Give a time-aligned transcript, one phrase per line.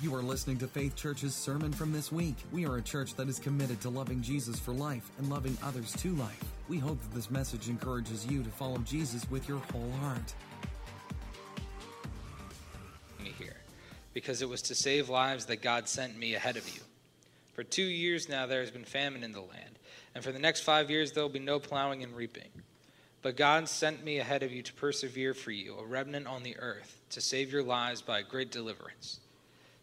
[0.00, 2.36] You are listening to Faith Church's sermon from this week.
[2.52, 5.92] We are a church that is committed to loving Jesus for life and loving others
[5.94, 6.44] to life.
[6.68, 10.34] We hope that this message encourages you to follow Jesus with your whole heart.
[13.20, 13.56] Me here,
[14.14, 16.80] because it was to save lives that God sent me ahead of you.
[17.54, 19.80] For two years now there has been famine in the land,
[20.14, 22.50] and for the next five years there will be no plowing and reaping.
[23.20, 26.56] But God sent me ahead of you to persevere for you, a remnant on the
[26.56, 29.18] earth, to save your lives by great deliverance.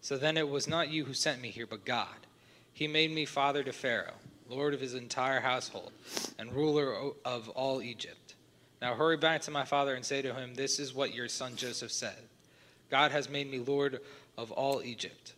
[0.06, 2.28] So then it was not you who sent me here, but God.
[2.72, 4.14] He made me father to Pharaoh,
[4.48, 5.92] lord of his entire household,
[6.38, 6.94] and ruler
[7.26, 8.36] of all Egypt.
[8.84, 11.56] Now hurry back to my father and say to him, This is what your son
[11.56, 12.18] Joseph said
[12.92, 14.00] God has made me lord
[14.38, 15.34] of all Egypt.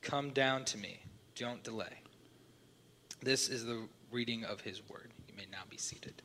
[0.00, 1.00] Come down to me,
[1.36, 2.00] don't delay.
[3.20, 5.10] This is the reading of his word.
[5.28, 6.22] You may now be seated.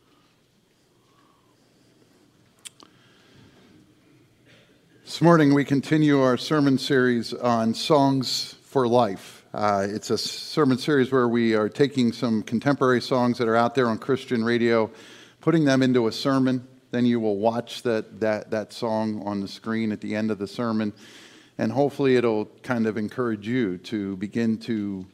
[5.06, 9.46] This morning, we continue our sermon series on Songs for Life.
[9.54, 13.76] Uh, it's a sermon series where we are taking some contemporary songs that are out
[13.76, 14.90] there on Christian radio,
[15.42, 16.68] putting them into a sermon.
[16.90, 20.40] Then you will watch that, that, that song on the screen at the end of
[20.40, 20.92] the sermon,
[21.60, 25.06] and hopefully, it'll kind of encourage you to begin to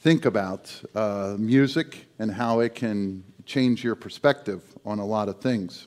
[0.00, 5.40] think about uh, music and how it can change your perspective on a lot of
[5.40, 5.86] things.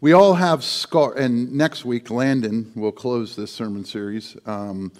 [0.00, 4.36] We all have scar, and next week Landon will close this sermon series.
[4.46, 4.92] Um,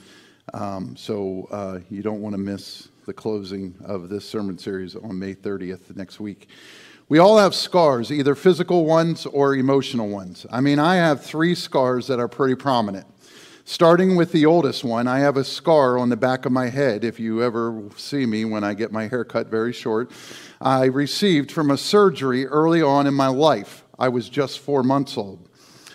[0.53, 5.17] um, so uh, you don't want to miss the closing of this sermon series on
[5.17, 6.49] May 30th next week.
[7.09, 10.47] We all have scars, either physical ones or emotional ones.
[10.51, 13.07] I mean, I have three scars that are pretty prominent.
[13.65, 17.05] Starting with the oldest one, I have a scar on the back of my head.
[17.05, 20.11] If you ever see me when I get my hair cut very short,
[20.61, 23.85] I received from a surgery early on in my life.
[23.99, 25.49] I was just four months old.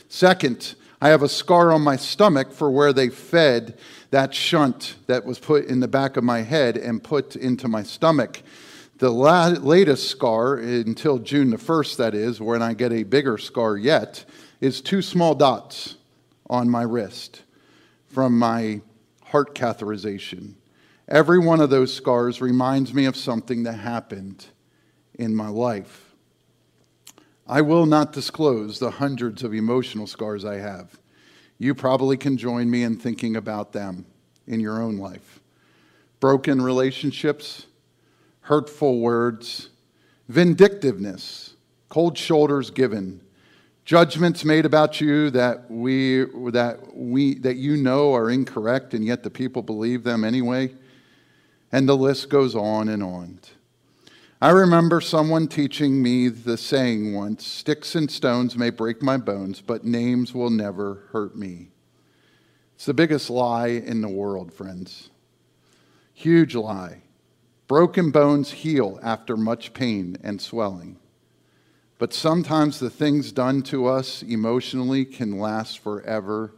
[0.09, 3.77] Second, I have a scar on my stomach for where they fed
[4.11, 7.83] that shunt that was put in the back of my head and put into my
[7.83, 8.41] stomach.
[8.99, 13.37] The la- latest scar, until June the 1st, that is, when I get a bigger
[13.37, 14.23] scar yet,
[14.61, 15.95] is two small dots
[16.49, 17.41] on my wrist
[18.07, 18.81] from my
[19.23, 20.53] heart catheterization.
[21.07, 24.45] Every one of those scars reminds me of something that happened
[25.15, 26.02] in my life.
[27.47, 30.97] I will not disclose the hundreds of emotional scars I have.
[31.57, 34.05] You probably can join me in thinking about them
[34.47, 35.41] in your own life.
[36.19, 37.67] Broken relationships,
[38.41, 39.69] hurtful words,
[40.29, 41.55] vindictiveness,
[41.89, 43.21] cold shoulders given,
[43.85, 49.23] judgments made about you that we that we that you know are incorrect and yet
[49.23, 50.73] the people believe them anyway.
[51.71, 53.39] And the list goes on and on.
[54.43, 59.61] I remember someone teaching me the saying once sticks and stones may break my bones,
[59.61, 61.69] but names will never hurt me.
[62.75, 65.11] It's the biggest lie in the world, friends.
[66.13, 67.03] Huge lie.
[67.69, 70.99] Broken bones heal after much pain and swelling.
[71.97, 76.53] But sometimes the things done to us emotionally can last forever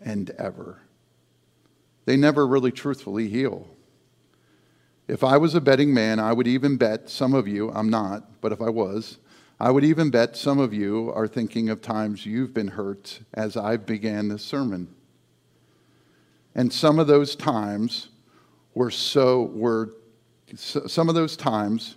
[0.00, 0.82] and ever.
[2.04, 3.73] They never really truthfully heal.
[5.06, 8.40] If I was a betting man, I would even bet some of you, I'm not,
[8.40, 9.18] but if I was,
[9.60, 13.56] I would even bet some of you are thinking of times you've been hurt as
[13.56, 14.88] I began this sermon.
[16.54, 18.08] And some of those times
[18.74, 19.92] were so, were,
[20.56, 21.96] some of those times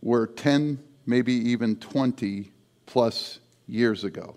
[0.00, 2.50] were 10, maybe even 20
[2.86, 4.36] plus years ago.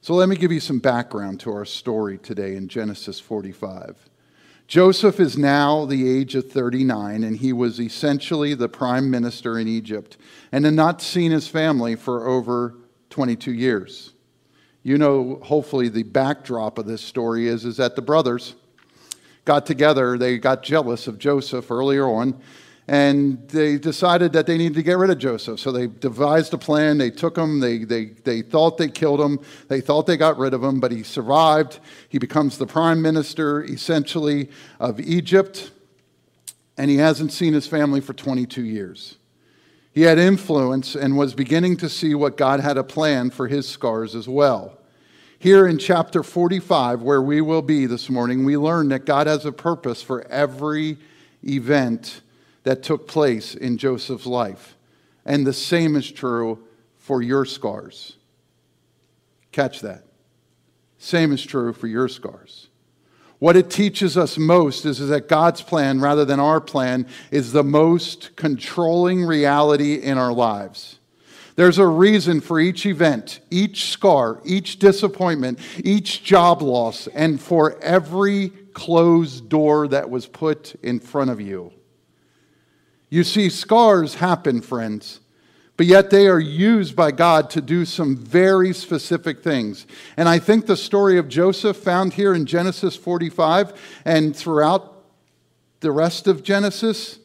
[0.00, 3.96] So let me give you some background to our story today in Genesis 45.
[4.66, 9.68] Joseph is now the age of 39, and he was essentially the prime minister in
[9.68, 10.16] Egypt
[10.50, 12.74] and had not seen his family for over
[13.10, 14.12] 22 years.
[14.82, 18.54] You know, hopefully, the backdrop of this story is, is that the brothers
[19.44, 22.40] got together, they got jealous of Joseph earlier on,
[22.88, 25.58] and they decided that they needed to get rid of Joseph.
[25.58, 26.98] So they devised a plan.
[26.98, 27.58] They took him.
[27.58, 29.40] They, they, they thought they killed him.
[29.68, 31.80] They thought they got rid of him, but he survived.
[32.08, 35.72] He becomes the prime minister, essentially, of Egypt,
[36.78, 39.16] and he hasn't seen his family for 22 years.
[39.92, 43.68] He had influence and was beginning to see what God had a plan for his
[43.68, 44.78] scars as well.
[45.38, 49.44] Here in chapter 45, where we will be this morning, we learn that God has
[49.44, 50.98] a purpose for every
[51.42, 52.20] event
[52.66, 54.76] that took place in Joseph's life.
[55.24, 56.66] And the same is true
[56.98, 58.16] for your scars.
[59.52, 60.02] Catch that.
[60.98, 62.66] Same is true for your scars.
[63.38, 67.52] What it teaches us most is, is that God's plan, rather than our plan, is
[67.52, 70.98] the most controlling reality in our lives.
[71.54, 77.80] There's a reason for each event, each scar, each disappointment, each job loss, and for
[77.80, 81.72] every closed door that was put in front of you.
[83.16, 85.20] You see, scars happen, friends,
[85.78, 89.86] but yet they are used by God to do some very specific things.
[90.18, 93.72] And I think the story of Joseph, found here in Genesis 45
[94.04, 95.02] and throughout
[95.80, 97.18] the rest of Genesis,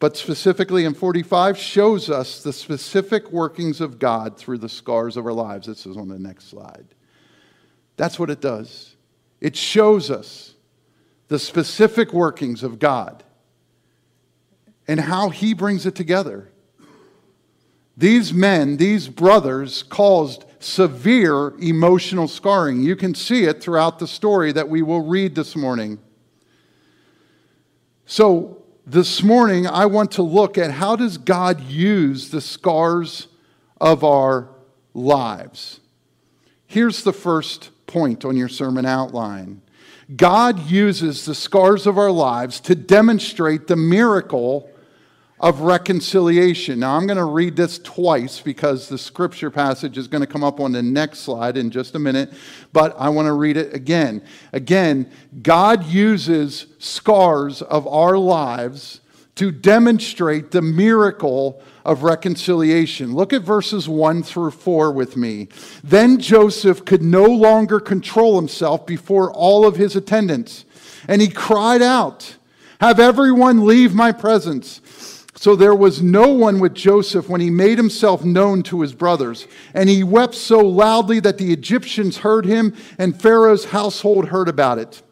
[0.00, 5.24] but specifically in 45, shows us the specific workings of God through the scars of
[5.24, 5.66] our lives.
[5.66, 6.88] This is on the next slide.
[7.96, 8.96] That's what it does.
[9.40, 10.52] It shows us
[11.28, 13.22] the specific workings of God
[14.88, 16.50] and how He brings it together.
[17.96, 22.82] These men, these brothers, caused severe emotional scarring.
[22.82, 25.98] You can see it throughout the story that we will read this morning.
[28.04, 33.26] So, this morning I want to look at how does God use the scars
[33.80, 34.48] of our
[34.94, 35.80] lives.
[36.66, 39.62] Here's the first point on your sermon outline.
[40.14, 44.70] God uses the scars of our lives to demonstrate the miracle
[45.38, 46.80] of reconciliation.
[46.80, 50.42] Now, I'm going to read this twice because the scripture passage is going to come
[50.42, 52.32] up on the next slide in just a minute,
[52.72, 54.22] but I want to read it again.
[54.52, 55.10] Again,
[55.42, 59.00] God uses scars of our lives
[59.34, 63.14] to demonstrate the miracle of reconciliation.
[63.14, 65.48] Look at verses 1 through 4 with me.
[65.84, 70.64] Then Joseph could no longer control himself before all of his attendants,
[71.06, 72.36] and he cried out,
[72.80, 74.80] Have everyone leave my presence.
[75.38, 79.46] So there was no one with Joseph when he made himself known to his brothers.
[79.74, 84.78] And he wept so loudly that the Egyptians heard him, and Pharaoh's household heard about
[84.78, 85.02] it.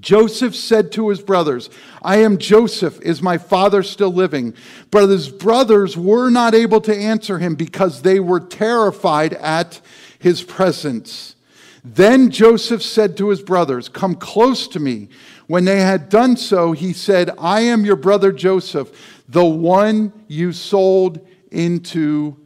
[0.00, 1.70] Joseph said to his brothers,
[2.02, 3.00] I am Joseph.
[3.02, 4.54] Is my father still living?
[4.90, 9.80] But his brothers were not able to answer him because they were terrified at
[10.18, 11.36] his presence.
[11.84, 15.08] Then Joseph said to his brothers, Come close to me.
[15.46, 20.52] When they had done so, he said, I am your brother Joseph the one you
[20.52, 22.36] sold into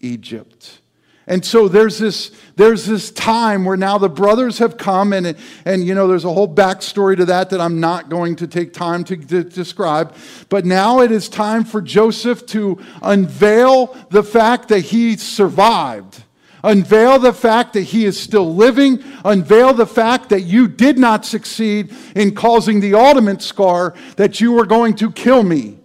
[0.00, 0.80] Egypt.
[1.26, 5.86] And so there's this, there's this time where now the brothers have come, and, and
[5.86, 9.04] you know, there's a whole backstory to that that I'm not going to take time
[9.04, 10.14] to, to describe.
[10.48, 16.22] But now it is time for Joseph to unveil the fact that he survived.
[16.62, 19.02] Unveil the fact that he is still living.
[19.24, 24.52] Unveil the fact that you did not succeed in causing the ultimate scar that you
[24.52, 25.79] were going to kill me.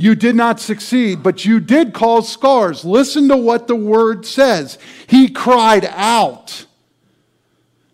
[0.00, 2.86] You did not succeed, but you did cause scars.
[2.86, 4.78] Listen to what the word says.
[5.06, 6.64] He cried out.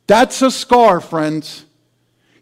[0.07, 1.65] That's a scar, friends.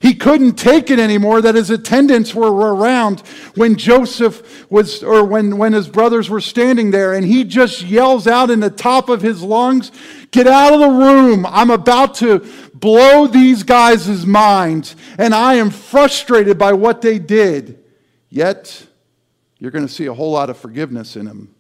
[0.01, 3.21] He couldn't take it anymore that his attendants were around
[3.55, 8.27] when Joseph was, or when, when his brothers were standing there, and he just yells
[8.27, 9.91] out in the top of his lungs,
[10.31, 11.47] Get out of the room.
[11.47, 17.83] I'm about to blow these guys' minds, and I am frustrated by what they did.
[18.29, 18.89] Yet,
[19.65, 21.55] you're going to see a whole lot of forgiveness in him.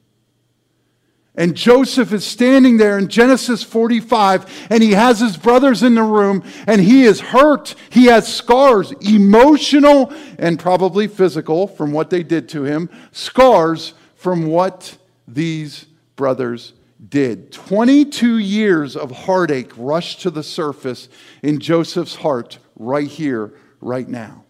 [1.37, 6.03] And Joseph is standing there in Genesis 45, and he has his brothers in the
[6.03, 7.75] room, and he is hurt.
[7.89, 14.49] He has scars, emotional and probably physical, from what they did to him, scars from
[14.49, 16.75] what these brothers
[17.09, 17.53] did.
[17.53, 21.09] 22 years of heartache rushed to the surface
[21.43, 24.44] in Joseph's heart right here, right now.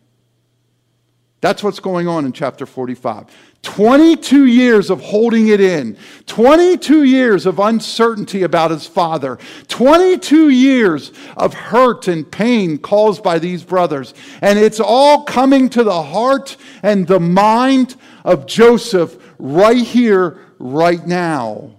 [1.45, 3.27] That's what's going on in chapter 45.
[3.61, 11.13] 22 years of holding it in, 22 years of uncertainty about his father, 22 years
[11.37, 14.15] of hurt and pain caused by these brothers.
[14.41, 21.07] And it's all coming to the heart and the mind of Joseph right here, right
[21.07, 21.73] now.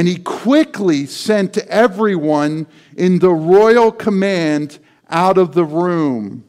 [0.00, 2.66] And he quickly sent everyone
[2.96, 4.78] in the royal command
[5.10, 6.42] out of the room.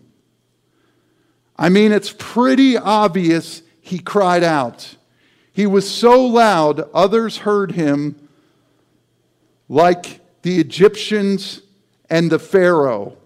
[1.57, 4.95] I mean, it's pretty obvious he cried out.
[5.51, 8.15] He was so loud, others heard him,
[9.67, 11.61] like the Egyptians
[12.09, 13.17] and the Pharaoh.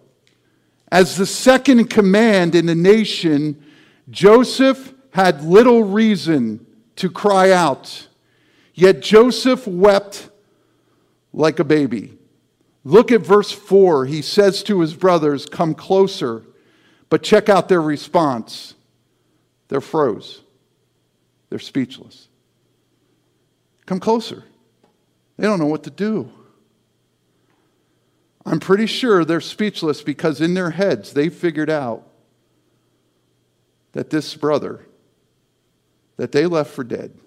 [0.91, 3.63] As the second command in the nation,
[4.10, 6.65] Joseph had little reason
[6.96, 8.08] to cry out.
[8.75, 10.29] Yet Joseph wept
[11.32, 12.17] like a baby.
[12.84, 14.05] Look at verse 4.
[14.05, 16.44] He says to his brothers, Come closer.
[17.10, 18.75] But check out their response.
[19.70, 20.41] They're froze,
[21.50, 22.27] they're speechless.
[23.86, 24.44] Come closer.
[25.38, 26.29] They don't know what to do.
[28.46, 32.08] I'm pretty sure they're speechless because in their heads they figured out
[33.94, 34.86] that this brother
[36.17, 37.17] that they left for dead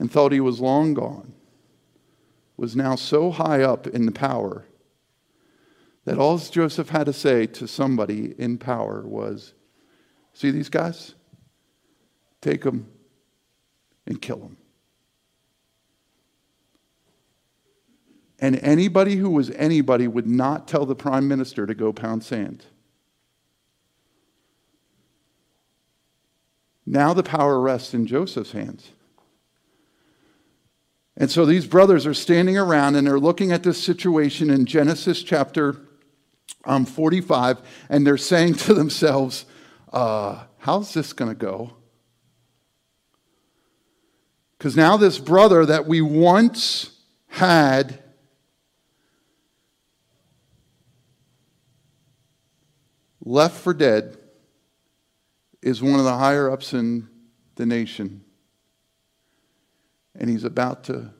[0.00, 1.34] and thought he was long gone
[2.56, 4.64] was now so high up in the power
[6.06, 9.52] that all Joseph had to say to somebody in power was,
[10.32, 11.14] See these guys?
[12.40, 12.90] Take them
[14.06, 14.56] and kill them.
[18.38, 22.64] And anybody who was anybody would not tell the prime minister to go pound sand.
[26.86, 28.92] Now the power rests in Joseph's hands.
[31.20, 35.22] And so these brothers are standing around and they're looking at this situation in Genesis
[35.22, 35.76] chapter
[36.64, 37.60] um, 45,
[37.90, 39.44] and they're saying to themselves,
[39.92, 41.74] uh, How's this going to go?
[44.56, 46.98] Because now this brother that we once
[47.28, 48.02] had
[53.24, 54.16] left for dead
[55.62, 57.08] is one of the higher ups in
[57.56, 58.24] the nation.
[60.20, 61.10] And he's about to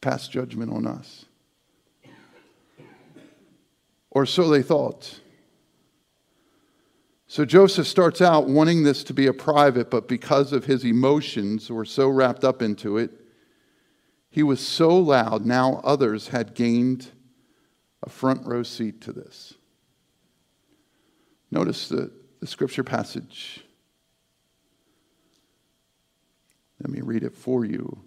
[0.00, 1.26] pass judgment on us.
[4.10, 5.20] Or so they thought.
[7.26, 11.70] So Joseph starts out wanting this to be a private, but because of his emotions
[11.70, 13.10] were so wrapped up into it,
[14.30, 17.10] he was so loud, now others had gained
[18.02, 19.54] a front row seat to this.
[21.50, 23.64] Notice the, the scripture passage.
[26.80, 28.02] Let me read it for you.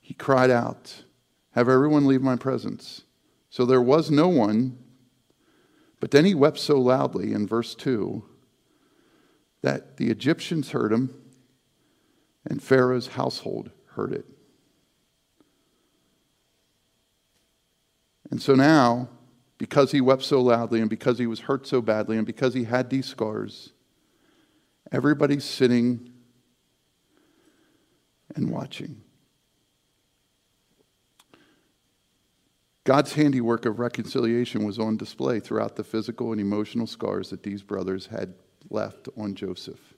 [0.00, 1.04] He cried out,
[1.52, 3.02] Have everyone leave my presence.
[3.50, 4.78] So there was no one,
[6.00, 8.24] but then he wept so loudly in verse 2
[9.62, 11.14] that the Egyptians heard him
[12.46, 14.24] and Pharaoh's household heard it.
[18.30, 19.08] And so now,
[19.56, 22.64] because he wept so loudly and because he was hurt so badly and because he
[22.64, 23.72] had these scars,
[24.92, 26.12] everybody's sitting
[28.34, 29.02] and watching.
[32.84, 37.62] God's handiwork of reconciliation was on display throughout the physical and emotional scars that these
[37.62, 38.32] brothers had
[38.70, 39.94] left on Joseph.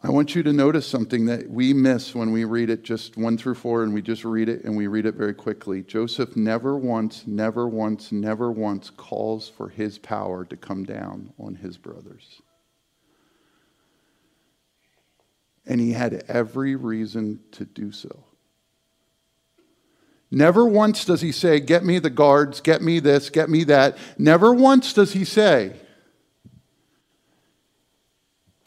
[0.00, 3.36] I want you to notice something that we miss when we read it just one
[3.36, 5.82] through four and we just read it and we read it very quickly.
[5.82, 11.56] Joseph never once, never once, never once calls for his power to come down on
[11.56, 12.40] his brothers.
[15.66, 18.24] And he had every reason to do so.
[20.30, 23.98] Never once does he say, Get me the guards, get me this, get me that.
[24.16, 25.72] Never once does he say,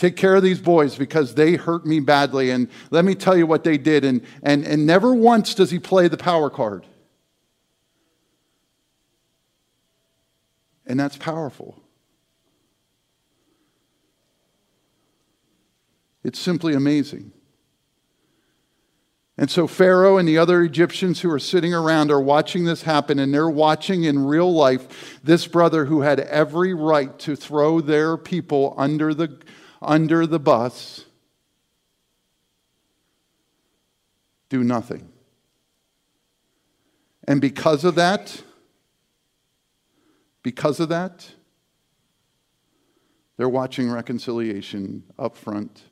[0.01, 3.45] Take care of these boys because they hurt me badly, and let me tell you
[3.45, 4.03] what they did.
[4.03, 6.87] And, and, and never once does he play the power card.
[10.87, 11.79] And that's powerful.
[16.23, 17.31] It's simply amazing.
[19.37, 23.19] And so Pharaoh and the other Egyptians who are sitting around are watching this happen,
[23.19, 28.17] and they're watching in real life this brother who had every right to throw their
[28.17, 29.37] people under the
[29.81, 31.05] under the bus,
[34.49, 35.09] do nothing.
[37.27, 38.43] And because of that,
[40.43, 41.31] because of that,
[43.37, 45.83] they're watching reconciliation up front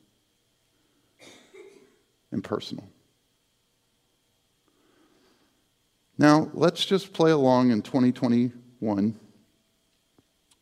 [2.31, 2.88] and personal.
[6.17, 9.19] Now, let's just play along in 2021.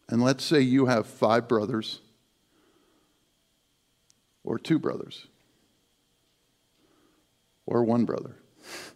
[0.09, 2.01] And let's say you have five brothers
[4.47, 5.27] or two brothers,
[7.65, 8.37] or one brother.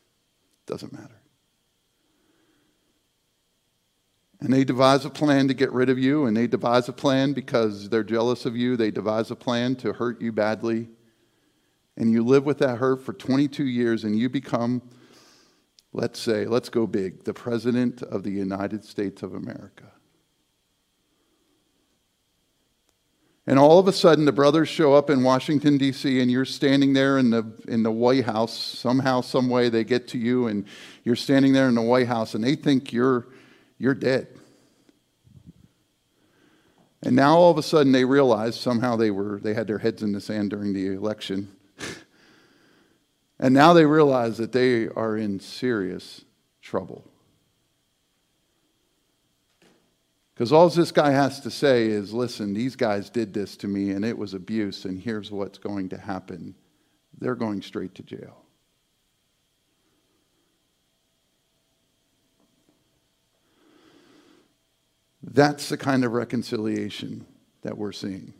[0.65, 1.19] Doesn't matter.
[4.39, 7.33] And they devise a plan to get rid of you, and they devise a plan
[7.33, 8.77] because they're jealous of you.
[8.77, 10.87] They devise a plan to hurt you badly.
[11.97, 14.81] And you live with that hurt for 22 years, and you become,
[15.91, 19.90] let's say, let's go big, the President of the United States of America.
[23.47, 26.93] And all of a sudden, the brothers show up in Washington, D.C., and you're standing
[26.93, 28.55] there in the, in the White House.
[28.55, 30.65] Somehow, some way, they get to you, and
[31.03, 33.27] you're standing there in the White House, and they think you're,
[33.79, 34.27] you're dead.
[37.01, 40.03] And now, all of a sudden, they realize somehow they, were, they had their heads
[40.03, 41.51] in the sand during the election.
[43.39, 46.23] and now they realize that they are in serious
[46.61, 47.10] trouble.
[50.41, 53.91] Because all this guy has to say is listen, these guys did this to me
[53.91, 56.55] and it was abuse, and here's what's going to happen.
[57.19, 58.41] They're going straight to jail.
[65.21, 67.27] That's the kind of reconciliation
[67.61, 68.33] that we're seeing.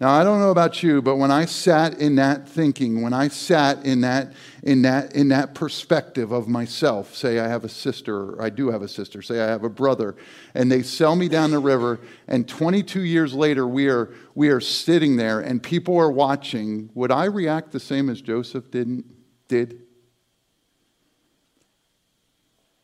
[0.00, 3.26] Now, I don't know about you, but when I sat in that thinking, when I
[3.26, 8.40] sat in that, in that, in that perspective of myself, say I have a sister,
[8.40, 10.14] I do have a sister, say I have a brother,
[10.54, 14.60] and they sell me down the river, and 22 years later we are, we are
[14.60, 19.04] sitting there and people are watching, would I react the same as Joseph didn't,
[19.48, 19.82] did?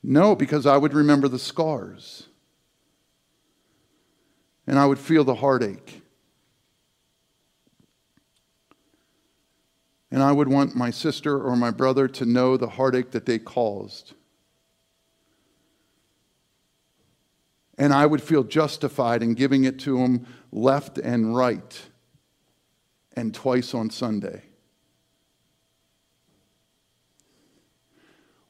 [0.02, 2.26] No, because I would remember the scars.
[4.66, 6.03] And I would feel the heartache.
[10.14, 13.40] And I would want my sister or my brother to know the heartache that they
[13.40, 14.12] caused.
[17.78, 21.82] And I would feel justified in giving it to them left and right
[23.16, 24.44] and twice on Sunday.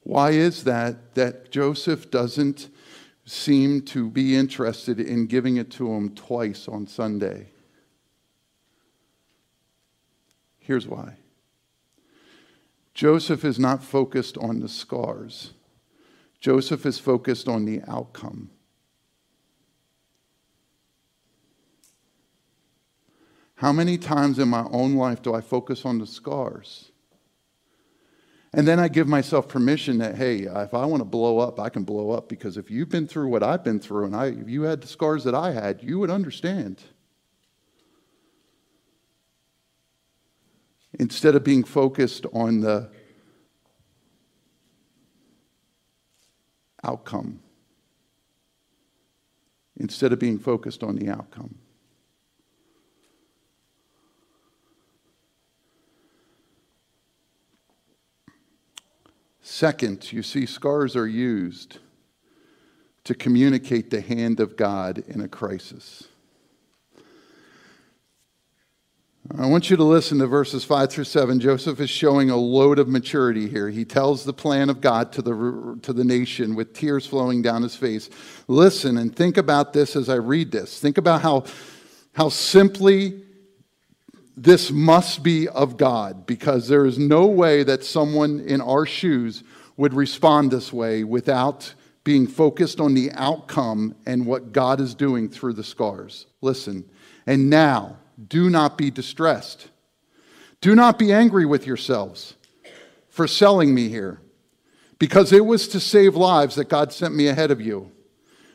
[0.03, 2.69] Why is that that Joseph doesn't
[3.25, 7.47] seem to be interested in giving it to him twice on Sunday?
[10.59, 11.15] Here's why.
[12.95, 15.53] Joseph is not focused on the scars.
[16.41, 18.51] Joseph is focused on the outcome.
[23.57, 26.91] How many times in my own life do I focus on the scars?
[28.53, 31.71] And then I give myself permission that, hey, if I want to blow up, I
[31.71, 34.49] can blow up because if you've been through what I've been through and I, if
[34.49, 36.83] you had the scars that I had, you would understand.
[40.99, 42.91] Instead of being focused on the
[46.83, 47.41] outcome.
[49.77, 51.57] Instead of being focused on the outcome.
[59.41, 61.79] Second, you see, scars are used
[63.05, 66.09] to communicate the hand of God in a crisis.
[69.33, 71.41] I want you to listen to verses 5 through 7.
[71.41, 73.71] Joseph is showing a load of maturity here.
[73.71, 77.63] He tells the plan of God to the, to the nation with tears flowing down
[77.63, 78.11] his face.
[78.49, 80.79] Listen and think about this as I read this.
[80.79, 81.45] Think about how,
[82.13, 83.23] how simply
[84.37, 89.43] this must be of God, because there is no way that someone in our shoes
[89.79, 91.73] would respond this way without
[92.05, 96.27] being focused on the outcome and what God is doing through the scars.
[96.43, 96.85] Listen,
[97.27, 97.97] and now,
[98.29, 99.69] do not be distressed.
[100.61, 102.35] Do not be angry with yourselves
[103.09, 104.21] for selling me here,
[104.99, 107.91] because it was to save lives that God sent me ahead of you.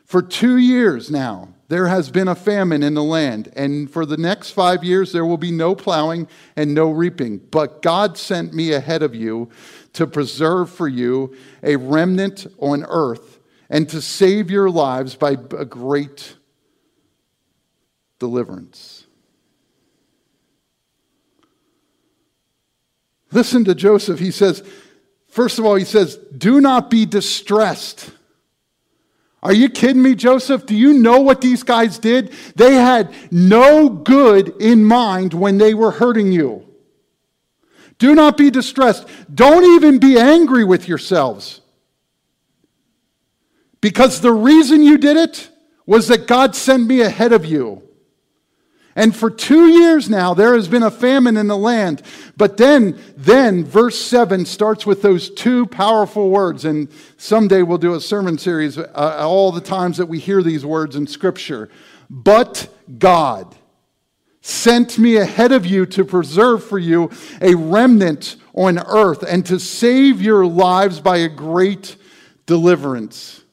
[0.05, 4.17] For two years now, there has been a famine in the land, and for the
[4.17, 7.37] next five years, there will be no plowing and no reaping.
[7.37, 9.49] But God sent me ahead of you
[9.93, 15.65] to preserve for you a remnant on earth and to save your lives by a
[15.65, 16.35] great
[18.17, 18.98] deliverance.
[23.31, 24.19] Listen to Joseph.
[24.19, 24.63] He says,
[25.27, 28.11] first of all, he says, do not be distressed.
[29.41, 30.65] Are you kidding me, Joseph?
[30.65, 32.33] Do you know what these guys did?
[32.55, 36.65] They had no good in mind when they were hurting you.
[37.99, 39.07] Do not be distressed.
[39.33, 41.61] Don't even be angry with yourselves.
[43.81, 45.49] Because the reason you did it
[45.85, 47.88] was that God sent me ahead of you.
[48.95, 52.02] And for two years now, there has been a famine in the land.
[52.38, 56.65] But then, then, verse 7 starts with those two powerful words.
[56.65, 60.65] And someday we'll do a sermon series, uh, all the times that we hear these
[60.65, 61.69] words in Scripture.
[62.10, 63.56] But God
[64.41, 69.60] sent me ahead of you to preserve for you a remnant on earth and to
[69.60, 71.95] save your lives by a great
[72.45, 73.43] deliverance.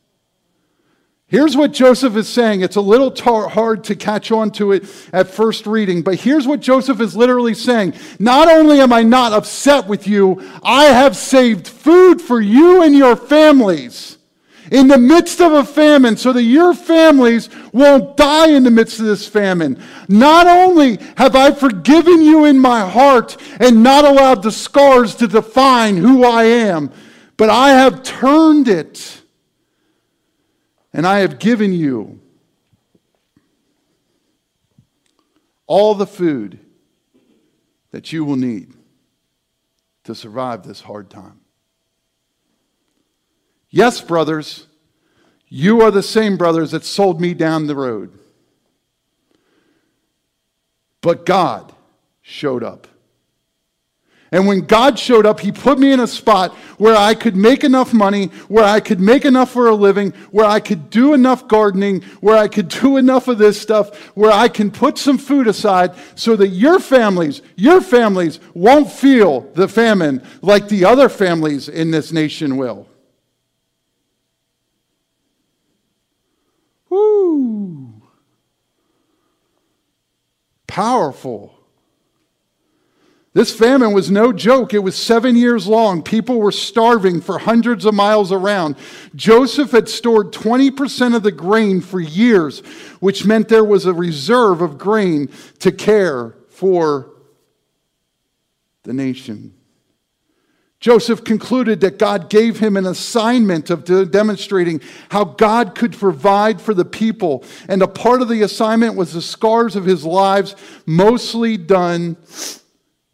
[1.28, 2.60] Here's what Joseph is saying.
[2.60, 6.46] It's a little tar- hard to catch on to it at first reading, but here's
[6.46, 7.94] what Joseph is literally saying.
[8.20, 12.96] Not only am I not upset with you, I have saved food for you and
[12.96, 14.18] your families
[14.70, 19.00] in the midst of a famine so that your families won't die in the midst
[19.00, 19.82] of this famine.
[20.08, 25.26] Not only have I forgiven you in my heart and not allowed the scars to
[25.26, 26.92] define who I am,
[27.36, 29.22] but I have turned it
[30.96, 32.22] and I have given you
[35.66, 36.58] all the food
[37.90, 38.72] that you will need
[40.04, 41.40] to survive this hard time.
[43.68, 44.68] Yes, brothers,
[45.48, 48.18] you are the same brothers that sold me down the road.
[51.02, 51.74] But God
[52.22, 52.88] showed up.
[54.36, 57.64] And when God showed up, He put me in a spot where I could make
[57.64, 61.48] enough money, where I could make enough for a living, where I could do enough
[61.48, 65.46] gardening, where I could do enough of this stuff, where I can put some food
[65.46, 71.70] aside so that your families, your families won't feel the famine like the other families
[71.70, 72.86] in this nation will.
[76.90, 78.02] Woo!
[80.66, 81.55] Powerful.
[83.36, 84.72] This famine was no joke.
[84.72, 86.02] It was seven years long.
[86.02, 88.76] People were starving for hundreds of miles around.
[89.14, 92.60] Joseph had stored 20% of the grain for years,
[92.98, 97.12] which meant there was a reserve of grain to care for
[98.84, 99.52] the nation.
[100.80, 106.72] Joseph concluded that God gave him an assignment of demonstrating how God could provide for
[106.72, 107.44] the people.
[107.68, 112.16] And a part of the assignment was the scars of his lives, mostly done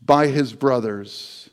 [0.04, 1.50] by his brothers.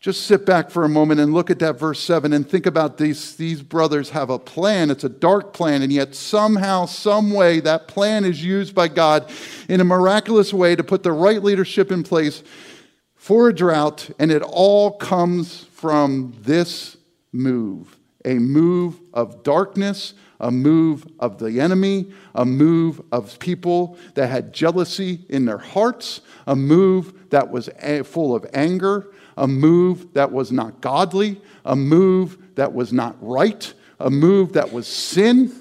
[0.00, 2.98] Just sit back for a moment and look at that verse 7 and think about
[2.98, 4.90] these, these brothers have a plan.
[4.90, 9.30] It's a dark plan, and yet somehow, some way, that plan is used by God
[9.68, 12.42] in a miraculous way to put the right leadership in place
[13.14, 16.96] for a drought, and it all comes from this
[17.30, 24.28] move a move of darkness, a move of the enemy, a move of people that
[24.28, 27.70] had jealousy in their hearts, a move that was
[28.04, 33.72] full of anger, a move that was not godly, a move that was not right,
[33.98, 35.52] a move that was sin.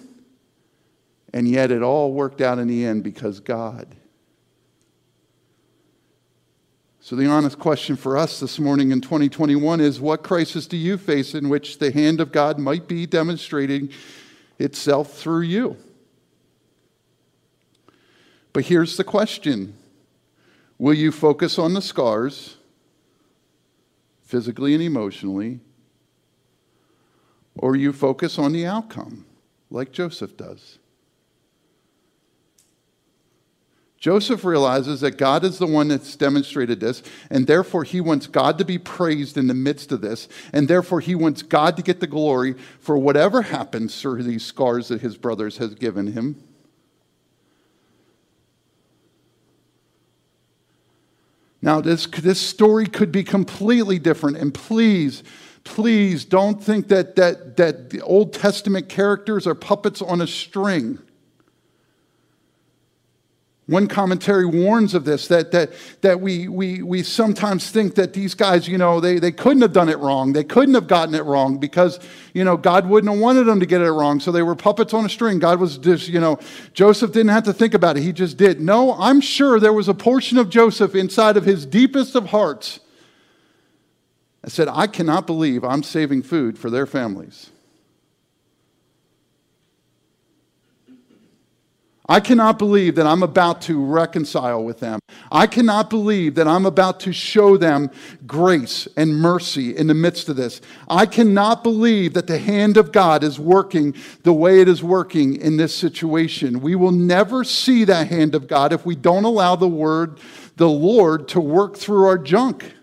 [1.33, 3.95] And yet it all worked out in the end because God
[7.03, 10.99] So, the honest question for us this morning in 2021 is what crisis do you
[10.99, 13.89] face in which the hand of God might be demonstrating
[14.61, 15.77] itself through you?
[18.53, 19.75] But here's the question
[20.77, 22.57] Will you focus on the scars,
[24.23, 25.59] physically and emotionally,
[27.55, 29.25] or you focus on the outcome,
[29.69, 30.79] like Joseph does?
[34.01, 38.57] Joseph realizes that God is the one that's demonstrated this, and therefore he wants God
[38.57, 41.99] to be praised in the midst of this, and therefore he wants God to get
[41.99, 46.43] the glory for whatever happens through these scars that his brothers has given him.
[51.61, 55.21] Now, this, this story could be completely different, and please,
[55.63, 60.97] please don't think that, that, that the Old Testament characters are puppets on a string.
[63.71, 68.33] One commentary warns of this that, that, that we, we, we sometimes think that these
[68.33, 70.33] guys, you know, they, they couldn't have done it wrong.
[70.33, 71.97] They couldn't have gotten it wrong because,
[72.33, 74.19] you know, God wouldn't have wanted them to get it wrong.
[74.19, 75.39] So they were puppets on a string.
[75.39, 76.37] God was just, you know,
[76.73, 78.03] Joseph didn't have to think about it.
[78.03, 78.59] He just did.
[78.59, 82.81] No, I'm sure there was a portion of Joseph inside of his deepest of hearts
[84.41, 87.51] that said, I cannot believe I'm saving food for their families.
[92.11, 94.99] I cannot believe that I'm about to reconcile with them.
[95.31, 97.89] I cannot believe that I'm about to show them
[98.27, 100.59] grace and mercy in the midst of this.
[100.89, 105.37] I cannot believe that the hand of God is working the way it is working
[105.37, 106.59] in this situation.
[106.59, 110.19] We will never see that hand of God if we don't allow the word,
[110.57, 112.73] the Lord, to work through our junk.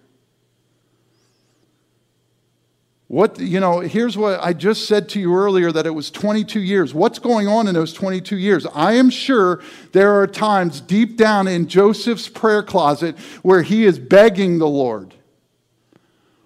[3.08, 6.60] What, you know, here's what I just said to you earlier that it was 22
[6.60, 6.92] years.
[6.92, 8.66] What's going on in those 22 years?
[8.74, 13.98] I am sure there are times deep down in Joseph's prayer closet where he is
[13.98, 15.14] begging the Lord,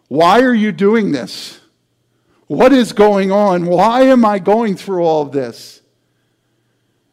[0.07, 1.59] Why are you doing this?
[2.47, 3.67] What is going on?
[3.67, 5.81] Why am I going through all of this?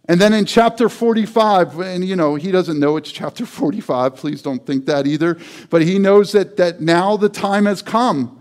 [0.05, 4.43] And then in chapter 45, and you know, he doesn't know it's chapter 45, please
[4.43, 5.39] don't think that either,
[5.71, 8.38] but he knows that, that now the time has come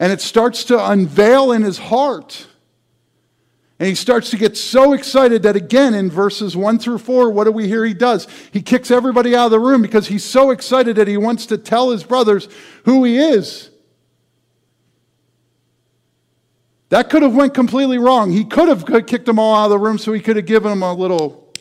[0.00, 2.48] and it starts to unveil in his heart.
[3.78, 7.44] And he starts to get so excited that, again, in verses 1 through 4, what
[7.44, 8.26] do we hear he does?
[8.52, 11.58] He kicks everybody out of the room because he's so excited that he wants to
[11.58, 12.48] tell his brothers
[12.84, 13.70] who he is.
[16.88, 18.32] That could have went completely wrong.
[18.32, 20.70] He could have kicked them all out of the room so he could have given
[20.70, 21.54] them a little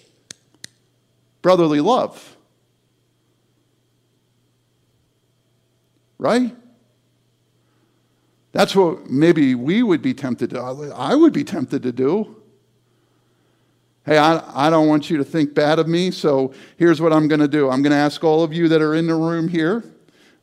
[1.42, 2.38] brotherly love.
[6.18, 6.56] Right?
[8.52, 10.60] That's what maybe we would be tempted to,
[10.96, 12.36] I would be tempted to do.
[14.06, 17.28] Hey, I, I don't want you to think bad of me, so here's what I'm
[17.28, 17.70] going to do.
[17.70, 19.84] I'm going to ask all of you that are in the room here,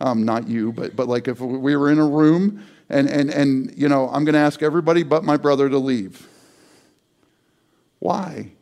[0.00, 3.76] um, not you, but, but like if we were in a room, and, and, and
[3.76, 6.28] you know, I'm going to ask everybody but my brother to leave.
[7.98, 8.52] Why?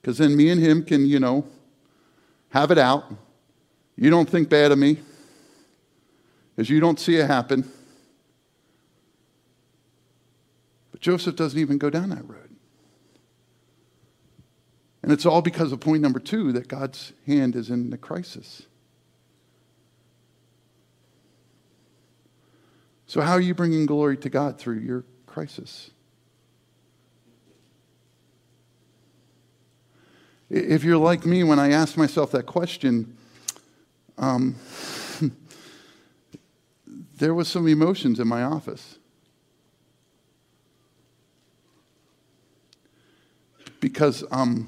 [0.00, 1.44] Because then me and him can, you know,
[2.50, 3.04] have it out,
[3.96, 4.98] You don't think bad of me,
[6.56, 7.70] as you don't see it happen.
[10.92, 12.50] But Joseph doesn't even go down that road.
[15.04, 18.62] And it's all because of point number two that God's hand is in the crisis.
[23.06, 25.92] So, how are you bringing glory to God through your crisis?
[30.50, 33.16] If you're like me, when I ask myself that question,
[34.18, 34.56] um,
[37.18, 38.98] there was some emotions in my office.
[43.86, 44.66] Because um,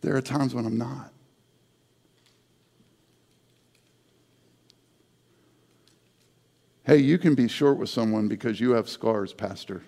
[0.00, 1.12] there are times when I'm not.
[6.82, 9.84] Hey, you can be short with someone because you have scars, Pastor.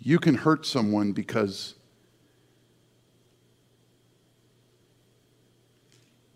[0.00, 1.76] You can hurt someone because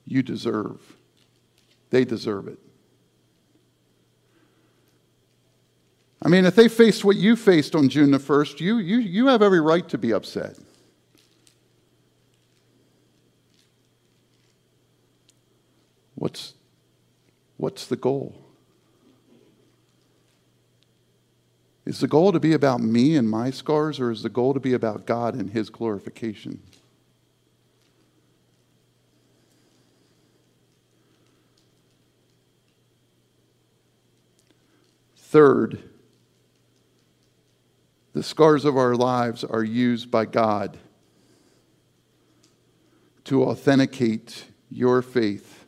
[0.06, 0.96] you deserve,
[1.90, 2.60] they deserve it.
[6.20, 9.26] I mean, if they faced what you faced on June the 1st, you, you, you
[9.28, 10.58] have every right to be upset.
[16.16, 16.54] What's,
[17.56, 18.44] what's the goal?
[21.86, 24.60] Is the goal to be about me and my scars, or is the goal to
[24.60, 26.60] be about God and His glorification?
[35.16, 35.87] Third,
[38.18, 40.76] the scars of our lives are used by God
[43.22, 45.64] to authenticate your faith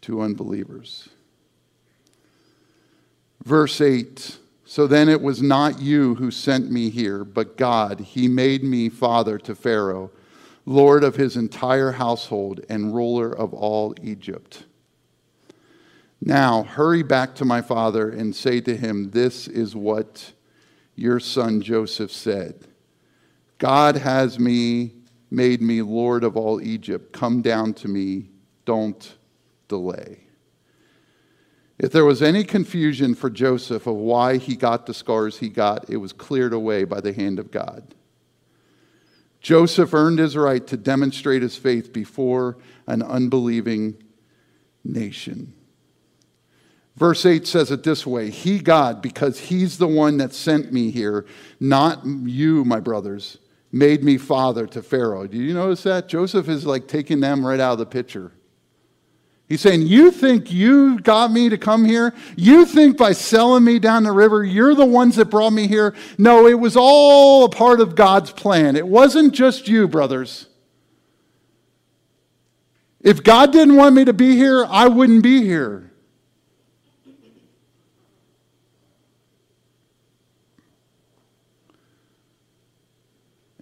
[0.00, 1.10] to unbelievers.
[3.44, 8.00] Verse 8 So then it was not you who sent me here, but God.
[8.00, 10.10] He made me father to Pharaoh,
[10.64, 14.64] Lord of his entire household, and ruler of all Egypt.
[16.22, 20.32] Now hurry back to my father and say to him, This is what
[20.96, 22.66] your son Joseph said
[23.58, 24.92] God has me,
[25.30, 27.12] made me Lord of all Egypt.
[27.12, 28.30] Come down to me.
[28.64, 29.16] Don't
[29.68, 30.20] delay.
[31.78, 35.88] If there was any confusion for Joseph of why he got the scars he got,
[35.90, 37.94] it was cleared away by the hand of God.
[39.40, 42.56] Joseph earned his right to demonstrate his faith before
[42.86, 44.02] an unbelieving
[44.84, 45.52] nation.
[46.96, 50.90] Verse 8 says it this way He, God, because He's the one that sent me
[50.90, 51.26] here,
[51.60, 53.38] not you, my brothers,
[53.70, 55.26] made me father to Pharaoh.
[55.26, 56.08] Do you notice that?
[56.08, 58.32] Joseph is like taking them right out of the picture.
[59.48, 62.14] He's saying, You think you got me to come here?
[62.34, 65.94] You think by selling me down the river, you're the ones that brought me here?
[66.18, 68.74] No, it was all a part of God's plan.
[68.74, 70.48] It wasn't just you, brothers.
[73.00, 75.85] If God didn't want me to be here, I wouldn't be here.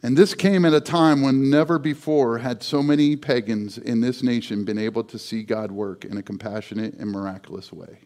[0.05, 4.23] And this came at a time when never before had so many pagans in this
[4.23, 8.01] nation been able to see God work in a compassionate and miraculous way.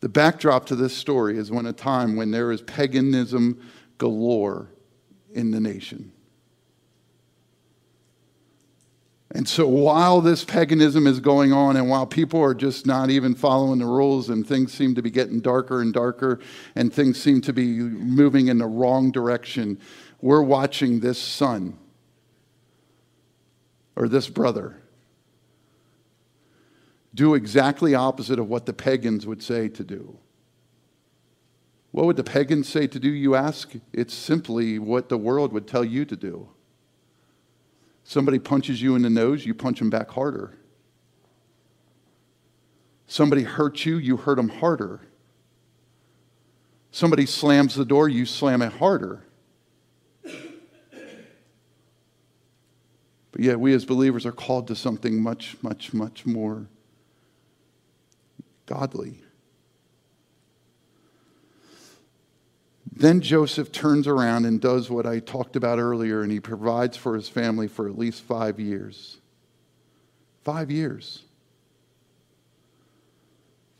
[0.00, 3.58] The backdrop to this story is when a time when there is paganism
[3.96, 4.68] galore
[5.32, 6.12] in the nation.
[9.32, 13.34] And so while this paganism is going on, and while people are just not even
[13.34, 16.40] following the rules, and things seem to be getting darker and darker,
[16.74, 19.78] and things seem to be moving in the wrong direction,
[20.22, 21.76] we're watching this son
[23.96, 24.80] or this brother
[27.14, 30.16] do exactly opposite of what the pagans would say to do.
[31.90, 33.72] What would the pagans say to do, you ask?
[33.92, 36.48] It's simply what the world would tell you to do.
[38.08, 40.56] Somebody punches you in the nose, you punch them back harder.
[43.06, 45.02] Somebody hurts you, you hurt them harder.
[46.90, 49.26] Somebody slams the door, you slam it harder.
[50.22, 50.32] But
[53.42, 56.66] yet, we as believers are called to something much, much, much more
[58.64, 59.20] godly.
[62.98, 67.14] Then Joseph turns around and does what I talked about earlier, and he provides for
[67.14, 69.18] his family for at least five years.
[70.42, 71.22] Five years.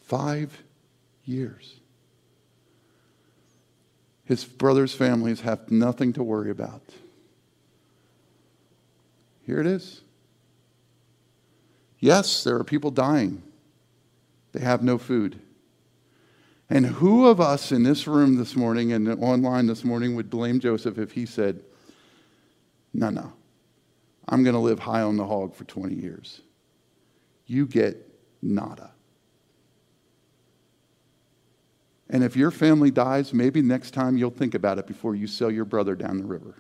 [0.03, 0.63] Five
[1.25, 1.81] years.
[4.25, 6.85] His brothers' families have nothing to worry about.
[9.45, 10.03] Here it is.
[11.99, 13.43] Yes, there are people dying,
[14.53, 15.41] they have no food.
[16.71, 20.61] And who of us in this room this morning and online this morning would blame
[20.61, 21.63] Joseph if he said,
[22.93, 23.33] No, no,
[24.29, 26.43] I'm going to live high on the hog for 20 years?
[27.47, 27.97] You get
[28.43, 28.91] nada.
[32.11, 35.51] And if your family dies, maybe next time you'll think about it before you sell
[35.51, 36.55] your brother down the river.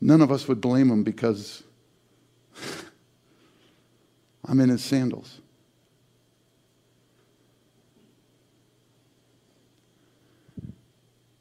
[0.00, 1.62] None of us would blame him because
[4.44, 5.40] I'm in his sandals.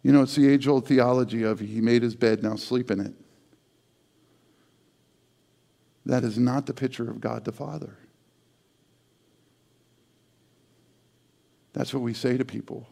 [0.04, 3.00] You know, it's the age old theology of he made his bed, now sleep in
[3.00, 3.14] it.
[6.06, 7.98] That is not the picture of God the Father.
[11.74, 12.88] That's what we say to people.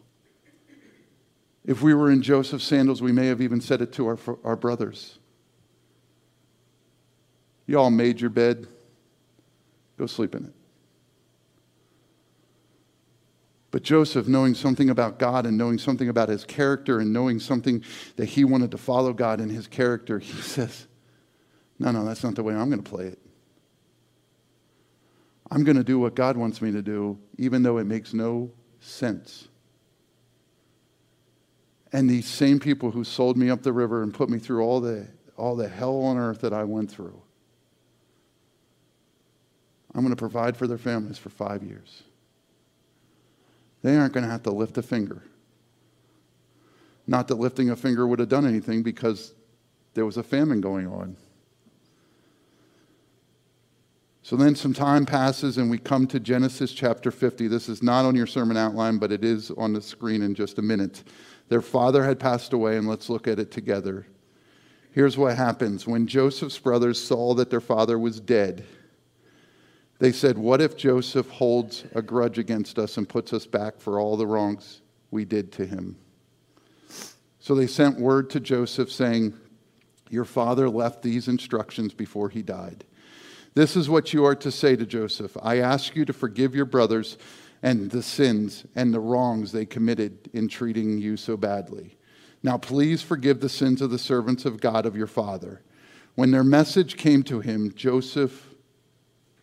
[1.66, 4.56] If we were in Joseph's sandals, we may have even said it to our, our
[4.56, 5.18] brothers.
[7.66, 8.66] You all made your bed,
[10.00, 10.54] go sleep in it.
[13.70, 17.84] But Joseph, knowing something about God and knowing something about his character and knowing something
[18.16, 20.88] that he wanted to follow God in his character, he says,
[21.78, 23.18] No, no, that's not the way I'm going to play it.
[25.52, 28.50] I'm going to do what God wants me to do, even though it makes no
[28.80, 29.48] sense.
[31.92, 34.80] And these same people who sold me up the river and put me through all
[34.80, 37.20] the, all the hell on earth that I went through,
[39.94, 42.02] I'm going to provide for their families for five years.
[43.82, 45.22] They aren't going to have to lift a finger.
[47.06, 49.34] Not that lifting a finger would have done anything because
[49.94, 51.16] there was a famine going on.
[54.22, 57.48] So then some time passes and we come to Genesis chapter 50.
[57.48, 60.58] This is not on your sermon outline, but it is on the screen in just
[60.58, 61.02] a minute.
[61.48, 64.06] Their father had passed away, and let's look at it together.
[64.92, 68.64] Here's what happens when Joseph's brothers saw that their father was dead.
[70.00, 74.00] They said, What if Joseph holds a grudge against us and puts us back for
[74.00, 75.96] all the wrongs we did to him?
[77.38, 79.34] So they sent word to Joseph saying,
[80.08, 82.84] Your father left these instructions before he died.
[83.54, 86.64] This is what you are to say to Joseph I ask you to forgive your
[86.64, 87.18] brothers
[87.62, 91.98] and the sins and the wrongs they committed in treating you so badly.
[92.42, 95.60] Now, please forgive the sins of the servants of God of your father.
[96.14, 98.49] When their message came to him, Joseph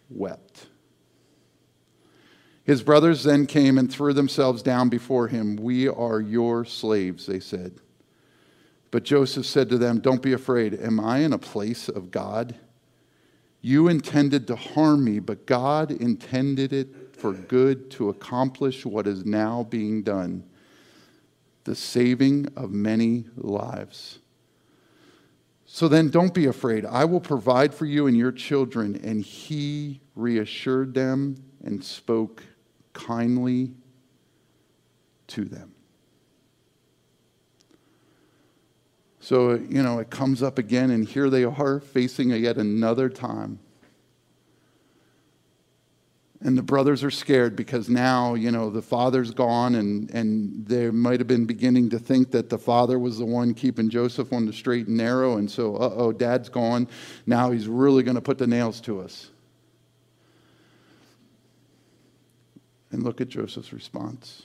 [0.09, 0.67] wept.
[2.63, 5.55] His brothers then came and threw themselves down before him.
[5.55, 7.79] We are your slaves, they said.
[8.91, 10.73] But Joseph said to them, Don't be afraid.
[10.73, 12.55] Am I in a place of God?
[13.61, 19.25] You intended to harm me, but God intended it for good to accomplish what is
[19.25, 20.43] now being done
[21.63, 24.19] the saving of many lives.
[25.77, 26.87] So then don't be afraid.
[26.87, 28.99] I will provide for you and your children.
[29.03, 32.43] And he reassured them and spoke
[32.93, 33.75] kindly
[35.27, 35.75] to them.
[39.19, 43.59] So, you know, it comes up again, and here they are facing yet another time.
[46.39, 50.91] And the brothers are scared because now, you know, the father's gone, and, and they
[50.91, 54.45] might have been beginning to think that the father was the one keeping Joseph on
[54.45, 55.37] the straight and narrow.
[55.37, 56.87] And so, uh oh, dad's gone.
[57.25, 59.31] Now he's really going to put the nails to us.
[62.91, 64.43] And look at Joseph's response.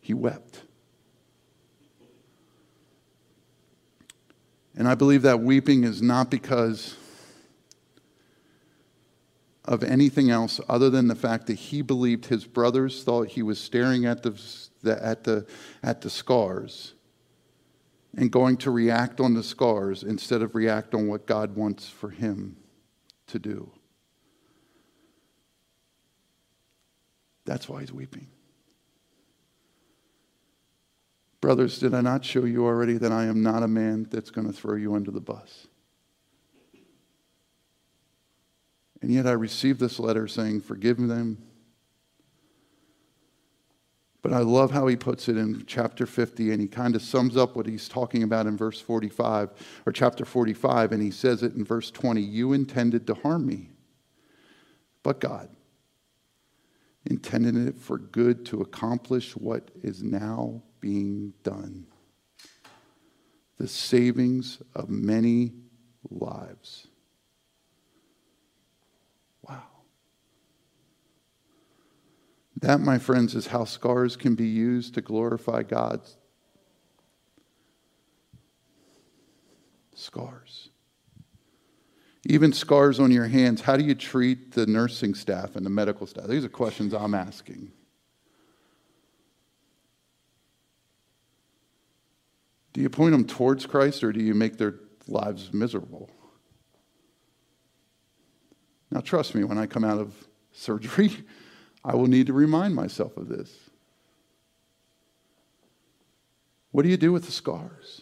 [0.00, 0.62] He wept.
[4.76, 6.96] And I believe that weeping is not because
[9.66, 13.58] of anything else other than the fact that he believed his brothers thought he was
[13.58, 14.40] staring at the,
[14.84, 15.46] at the,
[15.82, 16.94] at the scars
[18.16, 22.10] and going to react on the scars instead of react on what God wants for
[22.10, 22.56] him
[23.26, 23.70] to do.
[27.44, 28.26] That's why he's weeping.
[31.40, 34.46] Brothers, did I not show you already that I am not a man that's going
[34.46, 35.68] to throw you under the bus?
[39.06, 41.38] And yet I received this letter saying, Forgive them.
[44.20, 47.36] But I love how he puts it in chapter 50, and he kind of sums
[47.36, 49.50] up what he's talking about in verse 45,
[49.86, 53.70] or chapter 45, and he says it in verse 20 You intended to harm me,
[55.04, 55.50] but God
[57.04, 61.86] intended it for good to accomplish what is now being done
[63.58, 65.52] the savings of many
[66.10, 66.88] lives.
[69.48, 69.62] Wow.
[72.60, 76.00] That, my friends, is how scars can be used to glorify God.
[79.94, 80.70] Scars.
[82.24, 86.06] even scars on your hands, how do you treat the nursing staff and the medical
[86.06, 86.26] staff?
[86.26, 87.72] These are questions I'm asking.
[92.72, 94.74] Do you point them towards Christ or do you make their
[95.06, 96.10] lives miserable?
[98.96, 100.14] Now, trust me, when I come out of
[100.52, 101.12] surgery,
[101.84, 103.54] I will need to remind myself of this.
[106.70, 108.00] What do you do with the scars?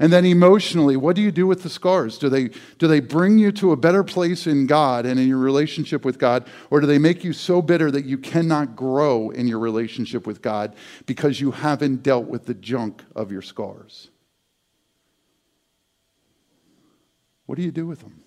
[0.00, 2.18] And then emotionally, what do you do with the scars?
[2.18, 5.38] Do they, do they bring you to a better place in God and in your
[5.38, 6.48] relationship with God?
[6.70, 10.42] Or do they make you so bitter that you cannot grow in your relationship with
[10.42, 10.74] God
[11.06, 14.08] because you haven't dealt with the junk of your scars?
[17.46, 18.24] What do you do with them?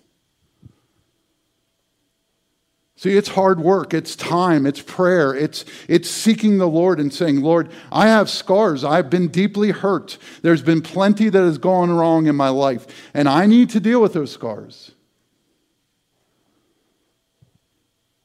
[3.04, 7.42] See, it's hard work, it's time, it's prayer, it's, it's seeking the Lord and saying,
[7.42, 8.82] Lord, I have scars.
[8.82, 10.16] I've been deeply hurt.
[10.40, 14.00] There's been plenty that has gone wrong in my life, and I need to deal
[14.00, 14.92] with those scars.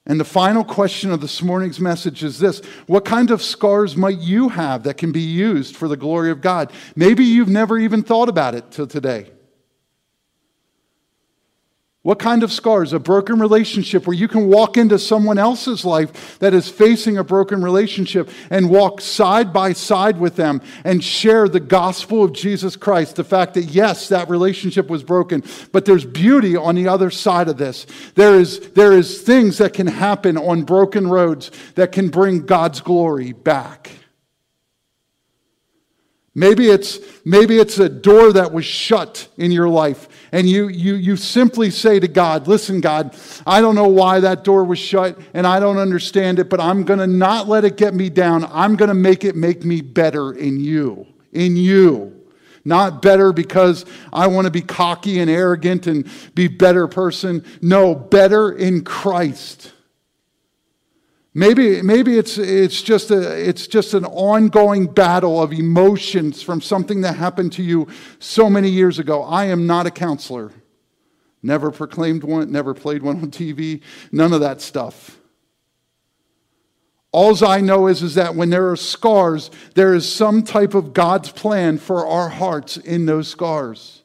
[0.06, 4.20] And the final question of this morning's message is this What kind of scars might
[4.20, 6.72] you have that can be used for the glory of God?
[6.96, 9.30] Maybe you've never even thought about it till today.
[12.10, 12.91] What kind of scars?
[12.91, 17.24] A broken relationship where you can walk into someone else's life that is facing a
[17.24, 22.76] broken relationship and walk side by side with them and share the gospel of Jesus
[22.76, 23.16] Christ.
[23.16, 27.47] The fact that, yes, that relationship was broken, but there's beauty on the other side
[27.47, 27.86] of this.
[28.16, 32.82] There is, there is things that can happen on broken roads that can bring God's
[32.82, 33.91] glory back.
[36.34, 40.96] Maybe it's, maybe it's a door that was shut in your life and you, you,
[40.96, 43.16] you simply say to God, Listen, God,
[43.46, 46.84] I don't know why that door was shut and I don't understand it, but I'm
[46.84, 48.46] going to not let it get me down.
[48.52, 51.08] I'm going to make it make me better in you.
[51.32, 52.16] In you.
[52.66, 57.44] Not better because I want to be cocky and arrogant and be better person.
[57.62, 59.72] No, better in Christ.
[61.34, 67.02] Maybe, maybe it's, it's, just a, it's just an ongoing battle of emotions from something
[67.02, 69.22] that happened to you so many years ago.
[69.24, 70.52] I am not a counselor.
[71.44, 75.20] Never proclaimed one, never played one on TV, none of that stuff.
[77.12, 80.94] All I know is, is that when there are scars, there is some type of
[80.94, 84.04] God's plan for our hearts in those scars.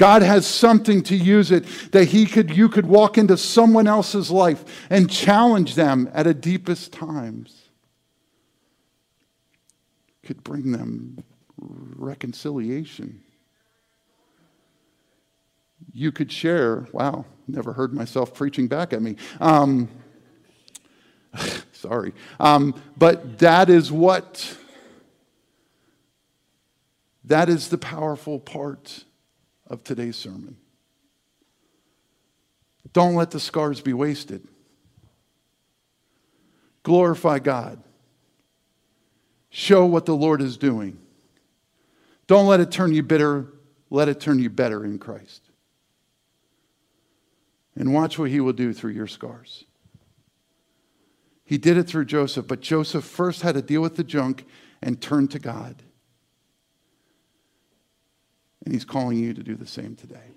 [0.00, 4.30] God has something to use it that he could, you could walk into someone else's
[4.30, 7.68] life and challenge them at a deepest times.
[10.22, 11.22] Could bring them
[11.58, 13.20] reconciliation.
[15.92, 19.16] You could share, wow, never heard myself preaching back at me.
[19.38, 19.90] Um,
[21.72, 22.14] sorry.
[22.38, 24.56] Um, but that is what,
[27.22, 29.04] that is the powerful part
[29.70, 30.56] of today's sermon.
[32.92, 34.46] Don't let the scars be wasted.
[36.82, 37.82] Glorify God.
[39.48, 40.98] Show what the Lord is doing.
[42.26, 43.52] Don't let it turn you bitter,
[43.90, 45.42] let it turn you better in Christ.
[47.76, 49.64] And watch what he will do through your scars.
[51.44, 54.46] He did it through Joseph, but Joseph first had to deal with the junk
[54.82, 55.82] and turn to God.
[58.64, 60.32] And he's calling you to do the same today.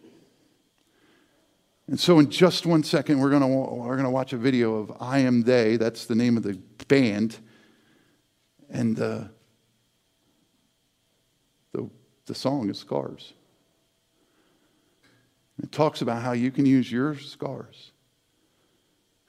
[1.88, 4.94] And so, in just one second, we're going we're going to watch a video of
[5.02, 5.76] I Am They.
[5.76, 6.58] That's the name of the
[6.88, 7.38] band.
[8.70, 9.24] And uh,
[11.74, 11.90] the,
[12.26, 13.34] the song is Scars.
[15.62, 17.92] It talks about how you can use your scars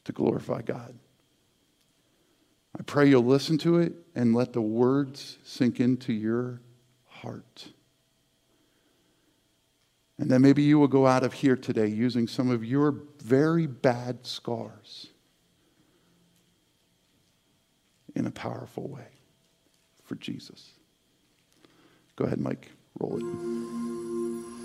[0.04, 0.98] to glorify God.
[2.78, 6.60] I pray you'll listen to it and let the words sink into your
[7.06, 7.68] heart.
[10.18, 13.66] And then maybe you will go out of here today using some of your very
[13.66, 15.08] bad scars
[18.14, 19.08] in a powerful way
[20.04, 20.70] for Jesus.
[22.16, 22.70] Go ahead, Mike.
[23.00, 24.63] Roll it.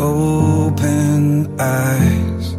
[0.00, 2.56] Open eyes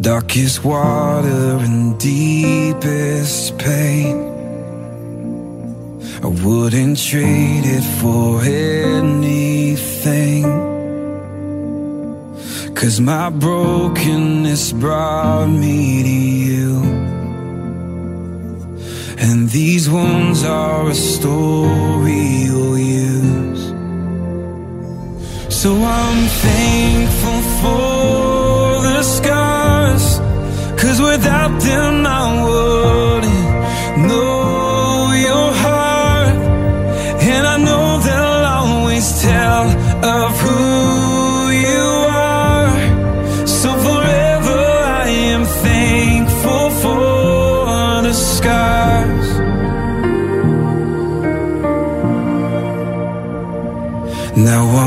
[0.00, 4.16] Darkest water and deepest pain
[6.22, 9.02] I wouldn't trade it for anything
[12.82, 16.82] Cause my brokenness brought me to you.
[19.18, 23.61] And these wounds are a story you'll use.
[25.62, 30.18] So I'm thankful for the scars.
[30.76, 36.34] Cause without them I wouldn't know your heart.
[37.32, 39.66] And I know they'll always tell
[40.04, 40.91] of who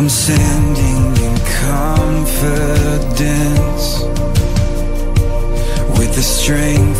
[0.06, 1.36] I'm standing in
[1.66, 2.66] confidence
[5.97, 6.95] with the strength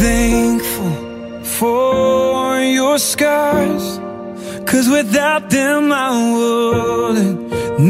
[0.00, 4.00] thankful for your scars.
[4.70, 7.40] Cause without them I wouldn't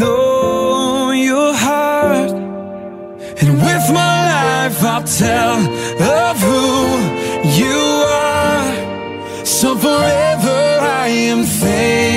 [0.00, 2.32] know your heart.
[3.40, 5.58] And with my life I'll tell
[6.26, 6.66] of who
[7.62, 7.80] you
[8.28, 9.44] are.
[9.44, 10.60] So forever
[11.02, 12.09] I am thankful.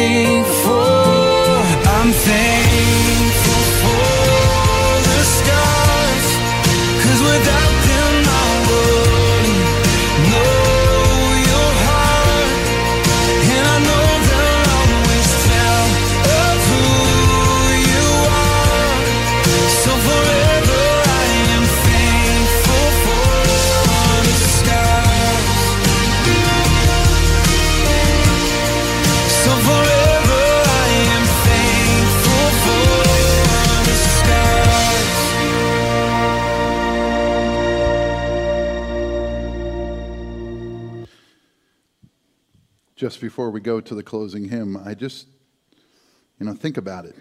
[43.03, 45.27] Just before we go to the closing hymn, I just,
[46.39, 47.17] you know, think about it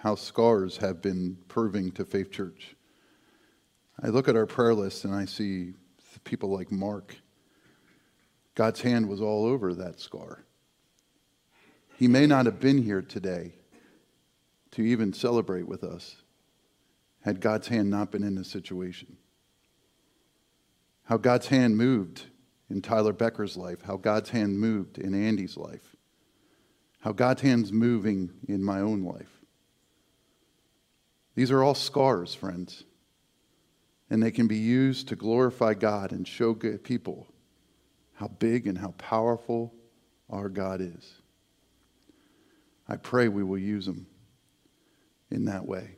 [0.00, 2.76] how scars have been proving to Faith Church.
[4.02, 5.72] I look at our prayer list and I see
[6.24, 7.16] people like Mark.
[8.54, 10.44] God's hand was all over that scar.
[11.96, 13.54] He may not have been here today
[14.72, 16.16] to even celebrate with us
[17.22, 19.16] had God's hand not been in the situation.
[21.04, 22.26] How God's hand moved
[22.68, 25.96] in Tyler Becker's life, how God's hand moved in Andy's life,
[27.00, 29.30] how God's hand's moving in my own life.
[31.34, 32.84] These are all scars, friends,
[34.10, 37.26] and they can be used to glorify God and show people
[38.14, 39.74] how big and how powerful
[40.30, 41.20] our God is.
[42.88, 44.06] I pray we will use them
[45.30, 45.96] in that way.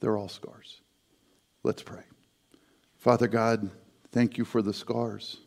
[0.00, 0.80] They're all scars.
[1.62, 2.04] Let's pray.
[2.96, 3.70] Father God,
[4.12, 5.38] thank you for the scars.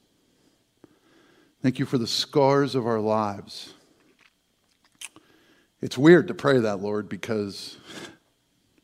[1.62, 3.74] Thank you for the scars of our lives.
[5.82, 7.78] It's weird to pray that, Lord, because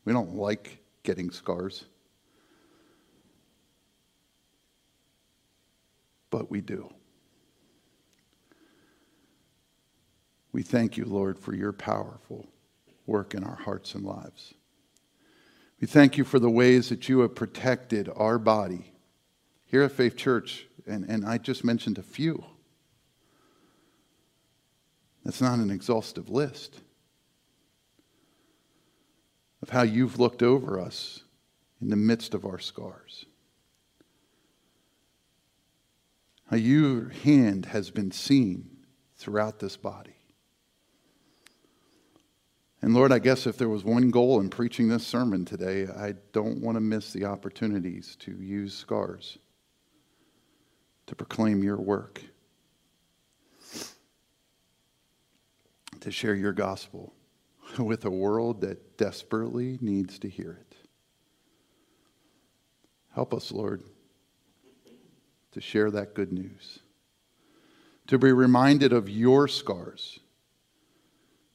[0.04, 1.84] we don't like getting scars.
[6.30, 6.92] But we do.
[10.52, 12.46] We thank you, Lord, for your powerful
[13.06, 14.54] work in our hearts and lives.
[15.80, 18.92] We thank you for the ways that you have protected our body
[19.68, 22.44] here at Faith Church, and, and I just mentioned a few.
[25.24, 26.80] That's not an exhaustive list
[29.60, 31.22] of how you've looked over us
[31.82, 33.26] in the midst of our scars.
[36.50, 38.70] How your hand has been seen
[39.16, 40.14] throughout this body.
[42.80, 46.14] And Lord, I guess if there was one goal in preaching this sermon today, I
[46.32, 49.36] don't want to miss the opportunities to use scars
[51.08, 52.22] to proclaim your work,
[56.00, 57.14] to share your gospel
[57.78, 60.76] with a world that desperately needs to hear it.
[63.14, 63.82] Help us, Lord,
[65.52, 66.80] to share that good news,
[68.06, 70.20] to be reminded of your scars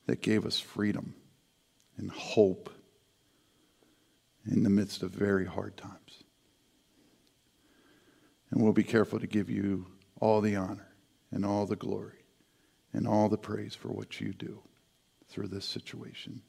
[0.07, 1.13] that gave us freedom
[1.97, 2.71] and hope
[4.49, 6.02] in the midst of very hard times.
[8.53, 9.87] And we'll be careful to give you
[10.21, 10.93] all the honor
[11.31, 12.19] and all the glory
[12.93, 14.61] and all the praise for what you do
[15.27, 16.39] through this situation,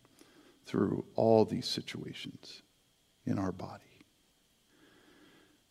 [0.67, 2.61] through all these situations
[3.25, 4.05] in our body.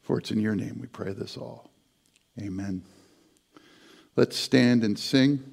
[0.02, 1.70] For it's in your name we pray this all.
[2.42, 2.82] Amen.
[4.16, 5.44] Let's stand and sing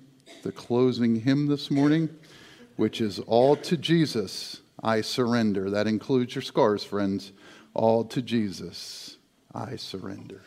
[0.43, 2.09] the closing hymn this morning,
[2.77, 5.69] which is All to Jesus I Surrender.
[5.69, 7.33] That includes your scars, friends.
[7.75, 9.19] All to Jesus
[9.55, 10.41] I surrender.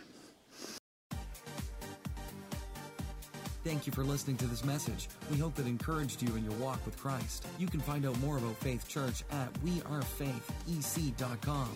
[3.63, 5.07] Thank you for listening to this message.
[5.31, 7.47] We hope it encouraged you in your walk with Christ.
[7.57, 11.69] You can find out more about Faith Church at wearefaithec.com.